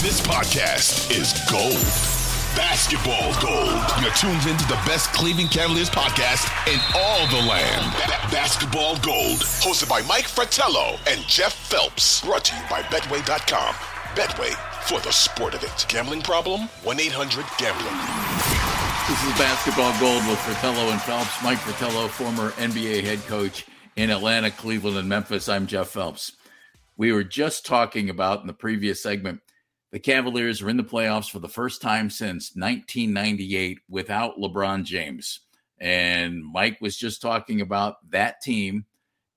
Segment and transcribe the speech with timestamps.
[0.00, 1.76] This podcast is gold.
[2.56, 3.84] Basketball gold.
[4.00, 7.92] You're tuned into the best Cleveland Cavaliers podcast in all the land.
[8.06, 9.40] Ba- basketball gold.
[9.60, 12.22] Hosted by Mike Fratello and Jeff Phelps.
[12.24, 13.74] Brought to you by Betway.com.
[14.14, 14.54] Betway
[14.88, 15.84] for the sport of it.
[15.90, 16.62] Gambling problem?
[16.82, 17.92] 1 800 Gambler.
[19.06, 21.42] This is Basketball Gold with Fratello and Phelps.
[21.44, 25.46] Mike Fratello, former NBA head coach in Atlanta, Cleveland, and Memphis.
[25.46, 26.32] I'm Jeff Phelps.
[26.96, 29.42] We were just talking about in the previous segment
[29.90, 35.40] the Cavaliers are in the playoffs for the first time since 1998 without LeBron James.
[35.80, 38.84] And Mike was just talking about that team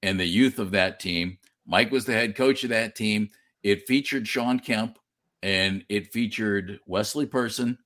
[0.02, 1.38] and the youth of that team.
[1.66, 3.30] Mike was the head coach of that team.
[3.64, 5.00] It featured Shawn Kemp
[5.42, 7.78] and it featured Wesley Person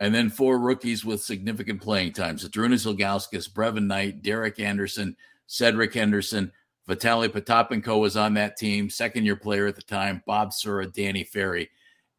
[0.00, 2.36] and then four rookies with significant playing time.
[2.36, 6.52] Zydrunas Ilgauskas, Brevin Knight, Derek Anderson, Cedric Henderson,
[6.88, 11.24] Vitaly Potapenko was on that team, second year player at the time, Bob Sura, Danny
[11.24, 11.68] Ferry.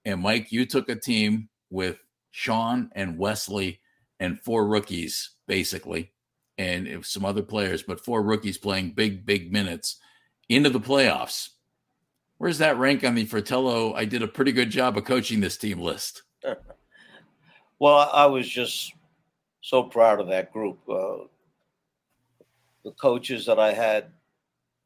[0.08, 1.98] And Mike, you took a team with
[2.32, 3.81] Shawn and Wesley
[4.22, 6.14] and four rookies, basically,
[6.58, 9.98] and some other players, but four rookies playing big, big minutes
[10.48, 11.50] into the playoffs.
[12.38, 13.94] Where's that rank on the Fratello?
[13.96, 16.24] I did a pretty good job of coaching this team list.
[17.80, 18.94] well, I was just
[19.59, 20.80] so proud of that group.
[20.88, 21.26] Uh,
[22.86, 24.06] the coaches that I had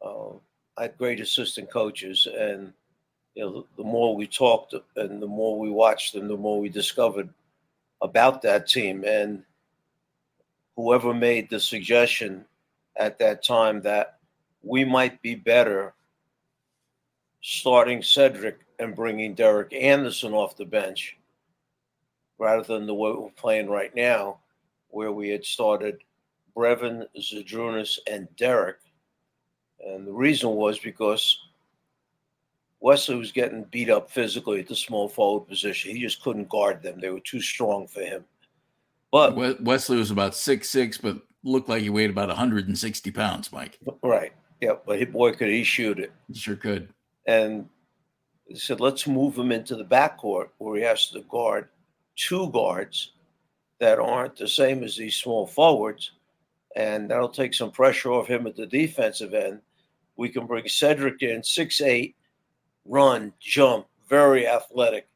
[0.03, 0.31] uh,
[0.77, 2.73] I had great assistant coaches, and
[3.35, 6.69] you know, the, more we talked and the more we watched and the more we
[6.69, 7.29] discovered
[8.01, 9.03] about that team.
[9.05, 9.43] And
[10.75, 12.45] whoever made the suggestion
[12.95, 14.19] at that time that
[14.63, 15.93] we might be better
[17.41, 21.17] starting Cedric and bringing Derek Anderson off the bench
[22.37, 24.39] rather than the way we're playing right now,
[24.89, 25.99] where we had started
[26.55, 28.77] Brevin, Zydrunas, and Derek
[29.85, 31.37] and the reason was because
[32.81, 35.95] Wesley was getting beat up physically at the small forward position.
[35.95, 36.99] He just couldn't guard them.
[36.99, 38.25] They were too strong for him.
[39.11, 43.79] But Wesley was about six six, but looked like he weighed about 160 pounds, Mike.
[44.03, 44.31] Right.
[44.61, 46.11] Yeah, but he, boy, could he shoot it.
[46.27, 46.89] He sure could.
[47.25, 47.67] And
[48.45, 51.67] he said, let's move him into the backcourt where he has to guard
[52.15, 53.11] two guards
[53.79, 56.11] that aren't the same as these small forwards.
[56.75, 59.61] And that'll take some pressure off him at the defensive end
[60.21, 62.15] we can bring Cedric in, six eight,
[62.85, 65.07] run, jump, very athletic.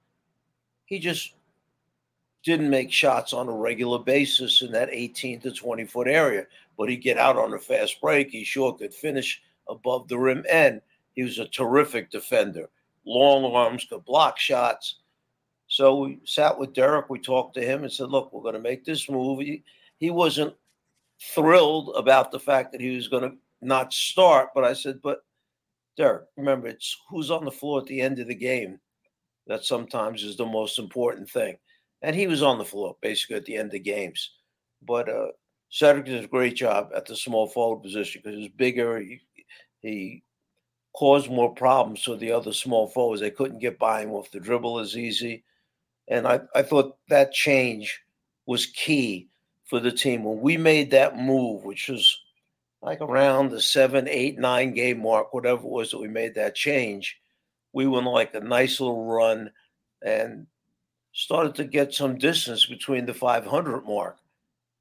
[0.86, 1.34] He just
[2.44, 6.46] didn't make shots on a regular basis in that 18 to 20 foot area,
[6.78, 8.30] but he'd get out on a fast break.
[8.30, 10.80] He sure could finish above the rim, and
[11.14, 12.70] he was a terrific defender.
[13.06, 14.98] Long arms, could block shots.
[15.68, 17.10] So we sat with Derek.
[17.10, 19.64] We talked to him and said, "Look, we're going to make this move." He,
[19.98, 20.54] he wasn't
[21.20, 24.50] thrilled about the fact that he was going to not start.
[24.54, 25.24] But I said, but
[25.98, 28.80] Derek, remember, it's who's on the floor at the end of the game
[29.48, 31.58] that sometimes is the most important thing.
[32.02, 34.32] And he was on the floor basically at the end of games.
[34.86, 35.28] But uh,
[35.70, 39.00] Cedric did a great job at the small forward position because he's bigger.
[39.00, 39.22] He,
[39.82, 40.24] he
[40.94, 43.22] caused more problems for the other small forwards.
[43.22, 45.44] They couldn't get by him off the dribble as easy.
[46.08, 48.02] And I, I thought that change
[48.46, 49.30] was key
[49.66, 50.24] for the team.
[50.24, 52.18] When we made that move, which was
[52.86, 56.54] like around the seven, eight, nine game mark, whatever it was that we made that
[56.54, 57.20] change,
[57.74, 59.50] we went like a nice little run
[60.06, 60.46] and
[61.12, 64.18] started to get some distance between the 500 mark.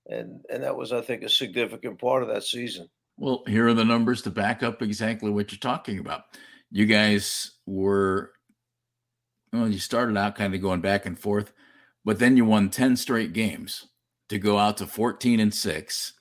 [0.07, 2.91] And, and that was, I think, a significant part of that season.
[3.17, 6.25] Well, here are the numbers to back up exactly what you're talking about.
[6.71, 8.33] You guys were,
[9.51, 11.55] well, you started out kind of going back and forth,
[12.05, 13.87] but then you won 10 straight games
[14.29, 16.13] to go out to 14 and 6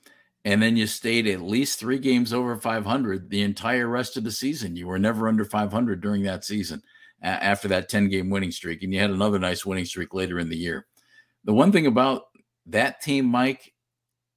[0.46, 4.32] and then you stayed at least three games over 500 the entire rest of the
[4.32, 4.76] season.
[4.76, 6.84] You were never under 500 during that season
[7.22, 10.50] after that 10 game winning streak, and you had another nice winning streak later in
[10.50, 10.86] the year.
[11.46, 12.24] The one thing about
[12.68, 13.74] that team, Mike,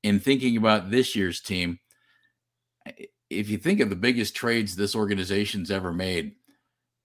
[0.02, 1.80] in thinking about this year's team,
[3.28, 6.36] if you think of the biggest trades this organization's ever made,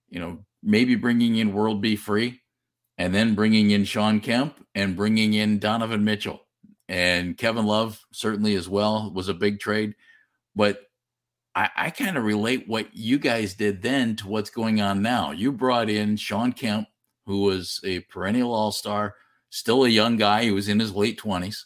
[0.09, 1.95] you know, maybe bringing in World B.
[1.95, 2.41] Free
[2.99, 6.41] and then bringing in Shawn Kemp and bringing in Donovan Mitchell
[6.91, 9.95] and Kevin Love certainly as well was a big trade.
[10.57, 10.81] But
[11.55, 15.31] I, I kind of relate what you guys did then to what's going on now.
[15.31, 16.89] You brought in Shawn Kemp,
[17.25, 19.15] who was a perennial all star,
[19.49, 20.43] still a young guy.
[20.43, 21.63] He was in his late 20s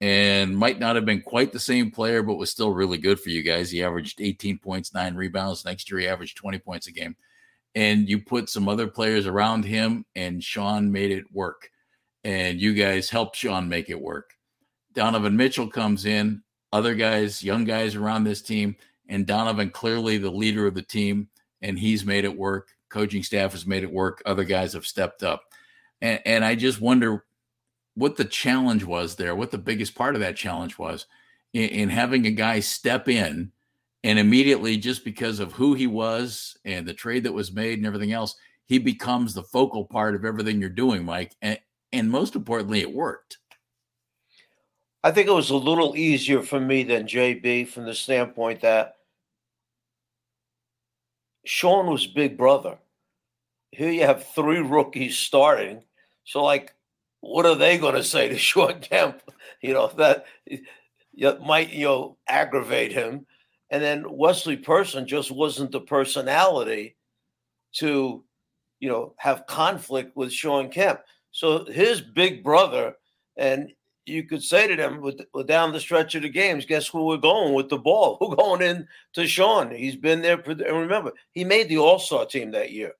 [0.00, 3.30] and might not have been quite the same player, but was still really good for
[3.30, 3.72] you guys.
[3.72, 5.64] He averaged 18 points, nine rebounds.
[5.64, 7.16] Next year, he averaged 20 points a game.
[7.74, 11.70] And you put some other players around him, and Shawn made it work.
[12.22, 14.36] And you guys helped Shawn make it work.
[14.94, 16.42] Donovan Mitchell comes in,
[16.72, 18.76] other guys, young guys around this team,
[19.08, 21.28] and Donovan clearly the leader of the team,
[21.62, 22.68] and he's made it work.
[22.88, 24.22] coaching staff has made it work.
[24.26, 25.42] Other guys have stepped up.
[26.00, 27.24] And, and I just wonder
[27.94, 31.06] what the challenge was there, what the biggest part of that challenge was
[31.52, 33.52] in, in having a guy step in
[34.02, 37.86] and immediately, just because of who he was and the trade that was made and
[37.86, 38.34] everything else,
[38.66, 41.36] he becomes the focal part of everything you're doing, Mike.
[41.42, 41.58] And,
[41.92, 43.38] and most importantly, it worked.
[45.02, 48.96] I think it was a little easier for me than JB from the standpoint that
[51.44, 52.78] Shawn was big brother.
[53.70, 55.82] Here you have three rookies starting.
[56.24, 56.74] So, like,
[57.20, 59.22] what are they going to say to Shawn Kemp?
[59.62, 60.26] You know, that
[61.40, 63.26] might, you know, aggravate him.
[63.70, 66.96] And then Wesley Person just wasn't the personality
[67.74, 68.24] to,
[68.80, 71.00] you know, have conflict with Shawn Kemp.
[71.30, 72.96] So his big brother,
[73.36, 73.72] and
[74.06, 77.02] you could say to them with, with down the stretch of the games, guess where
[77.02, 78.18] we're going with the ball?
[78.20, 79.70] We're going in to Shawn.
[79.70, 80.38] He's been there.
[80.42, 82.92] For, and remember, he made the All Star team that year,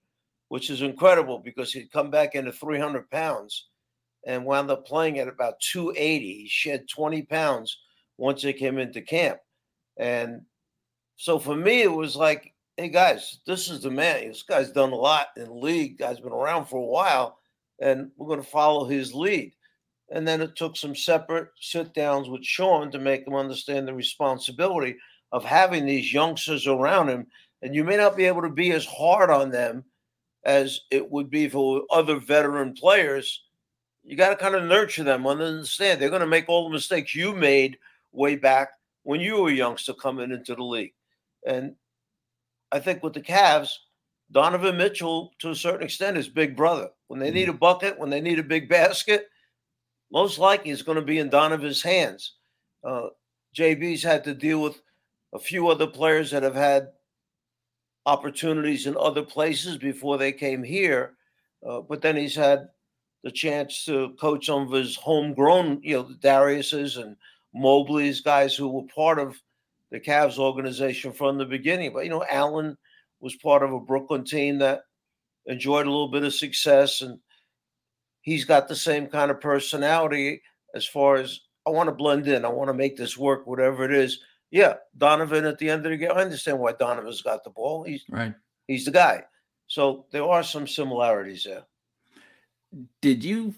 [0.49, 3.69] which is incredible because he'd come back into 300 pounds
[4.27, 6.43] and wound up playing at about 280.
[6.43, 7.79] He shed 20 pounds
[8.19, 9.39] once he came into camp.
[9.97, 10.43] And
[11.17, 14.29] so for me, it was like, hey guys, this is the man.
[14.29, 15.99] This guy's done a lot in the league.
[15.99, 17.39] Guy's been around for a while,
[17.81, 19.53] and we're going to follow his lead.
[20.11, 23.95] And then it took some separate sit downs with Shawn to make him understand the
[23.95, 24.97] responsibility
[25.33, 27.27] of having these youngsters around him.
[27.63, 29.85] And you may not be able to be as hard on them
[30.45, 33.45] as it would be for other veteran players.
[34.03, 36.75] You got to kind of nurture them, and understand they're going to make all the
[36.75, 37.77] mistakes you made
[38.13, 38.71] way back
[39.03, 40.95] when you were a youngster coming into the league.
[41.47, 41.75] And
[42.73, 43.71] I think with the Cavs,
[44.33, 46.89] Donovan Mitchell, to a certain extent, is big brother.
[47.09, 47.57] When they need mm-hmm.
[47.57, 49.27] a bucket, when they need a big basket,
[50.13, 52.35] most likely it's going to be in Donovan's hands.
[52.85, 53.09] Uh,
[53.57, 54.81] JB's had to deal with
[55.33, 56.89] a few other players that have had
[58.07, 61.15] opportunities in other places before they came here,
[61.69, 62.69] uh, but then he's had
[63.23, 67.17] the chance to coach some of his homegrown, you know, Darius's and
[67.55, 69.37] Mobley's guys who were part of
[69.91, 71.93] the Cavs organization from the beginning.
[71.93, 72.77] But you know, Allen
[73.21, 74.85] was part of a Brooklyn team that
[75.47, 77.19] enjoyed a little bit of success, and
[78.23, 80.43] he's got the same kind of personality
[80.75, 83.85] as far as I want to blend in, I want to make this work, whatever
[83.85, 84.21] it is.
[84.51, 86.11] Yeah, Donovan at the end of the game.
[86.13, 87.85] I understand why Donovan's got the ball.
[87.85, 88.35] He's right.
[88.67, 89.25] He's the guy.
[89.67, 91.63] So there are some similarities there.
[93.01, 93.55] Did you?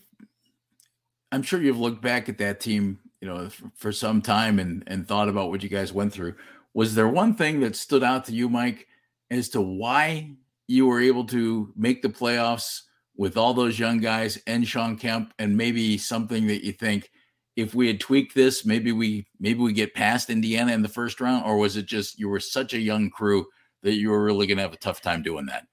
[1.30, 5.06] I'm sure you've looked back at that team you know, for some time and and
[5.06, 6.34] thought about what you guys went through.
[6.74, 8.88] Was there one thing that stood out to you, Mike,
[9.30, 10.32] as to why
[10.66, 12.82] you were able to make the playoffs
[13.16, 17.10] with all those young guys and Shawn Kemp, and maybe something that you think
[17.56, 21.20] if we had tweaked this, maybe we maybe we get past Indiana in the first
[21.20, 23.46] round, or was it just you were such a young crew
[23.82, 25.66] that you were really going to have a tough time doing that?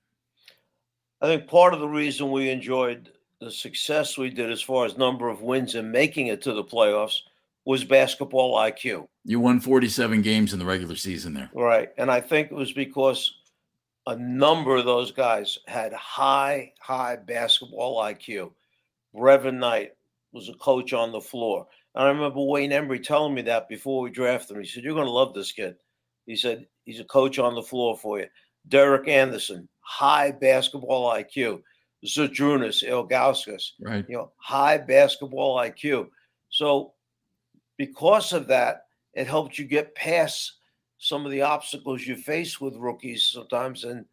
[1.21, 4.97] I think part of the reason we enjoyed the success we did as far as
[4.97, 7.19] number of wins and making it to the playoffs
[7.65, 9.07] was basketball IQ.
[9.25, 11.49] You won 47 games in the regular season there.
[11.53, 11.89] Right.
[11.97, 13.38] And I think it was because
[14.09, 18.51] a number of those guys had high, high basketball IQ.
[19.15, 19.91] Brevin Knight
[20.31, 21.67] was a coach on the floor.
[21.93, 24.63] And I remember Wayne Embry telling me that before we drafted him.
[24.63, 25.75] He said, You're going to love this kid.
[26.25, 28.25] He said, He's a coach on the floor for you.
[28.67, 31.61] Derek Anderson, high basketball IQ.
[32.03, 34.05] Zydrunas, Ilgauskas, right.
[34.07, 36.07] you know, high basketball IQ.
[36.49, 36.93] So
[37.77, 40.58] because of that, it helped you get past
[40.99, 44.05] some of the obstacles you face with rookies sometimes, and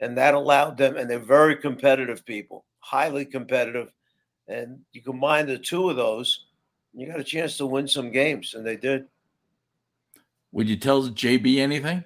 [0.00, 0.96] and that allowed them.
[0.96, 3.92] And they're very competitive people, highly competitive,
[4.46, 6.46] and you combine the two of those,
[6.94, 9.06] you got a chance to win some games, and they did.
[10.52, 12.02] Would you tell JB anything?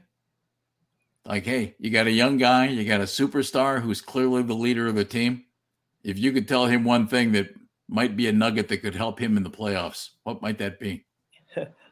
[1.25, 4.89] Like, hey, you got a young guy, you got a superstar who's clearly the leader
[4.89, 5.45] of the team.
[6.03, 7.55] If you could tell him one thing that
[7.89, 10.11] might be a nugget that could help him in the playoffs?
[10.25, 11.05] What might that be?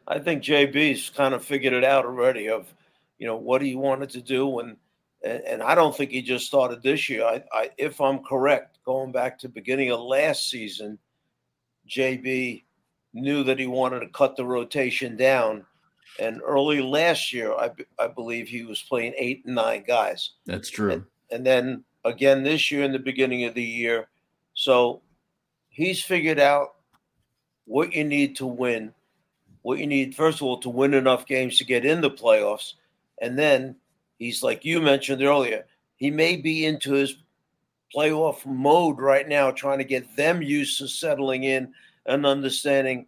[0.09, 2.73] I think JB's kind of figured it out already of,
[3.19, 4.59] you know, what he wanted to do.
[4.61, 4.77] And,
[5.23, 7.25] and, and I don't think he just started this year.
[7.25, 10.99] I, I, if I'm correct, going back to beginning of last season,
[11.89, 12.65] JB
[13.13, 15.65] knew that he wanted to cut the rotation down.
[16.19, 20.31] And early last year, I, I believe he was playing eight and nine guys.
[20.47, 20.93] That's true.
[20.93, 24.09] And, and then again this year in the beginning of the year.
[24.55, 25.03] So
[25.69, 26.75] he's figured out
[27.65, 28.93] what you need to win.
[29.63, 32.75] What you need, first of all, to win enough games to get in the playoffs.
[33.21, 33.77] And then
[34.19, 37.17] he's like you mentioned earlier, he may be into his
[37.95, 41.75] playoff mode right now, trying to get them used to settling in
[42.07, 43.07] and understanding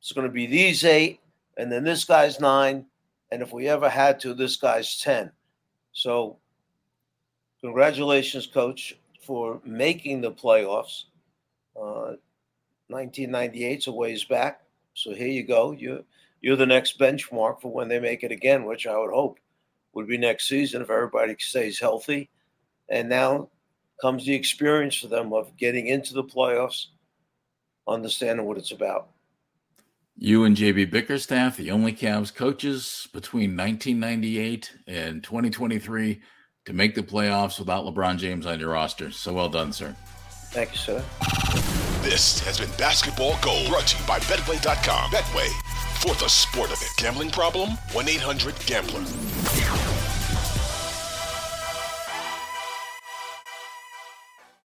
[0.00, 1.20] it's going to be these eight,
[1.56, 2.86] and then this guy's nine.
[3.30, 5.30] And if we ever had to, this guy's 10.
[5.92, 6.38] So
[7.60, 11.04] congratulations, coach, for making the playoffs.
[11.80, 12.14] Uh,
[12.90, 14.62] 1998's a ways back.
[14.94, 15.72] So here you go.
[15.72, 16.04] You
[16.40, 19.38] you're the next benchmark for when they make it again, which I would hope
[19.92, 22.30] would be next season if everybody stays healthy.
[22.88, 23.50] And now
[24.00, 26.86] comes the experience for them of getting into the playoffs,
[27.86, 29.10] understanding what it's about.
[30.16, 36.20] You and JB Bickerstaff, the only Cavs coaches between 1998 and 2023
[36.66, 39.10] to make the playoffs without LeBron James on your roster.
[39.10, 39.96] So well done, sir.
[40.52, 41.69] Thank you, sir.
[42.02, 45.10] This has been Basketball Gold, brought to you by Betway.com.
[45.10, 45.48] Betway,
[46.00, 46.90] for the sport of it.
[46.96, 47.72] Gambling problem?
[47.92, 49.89] 1 800 Gambler.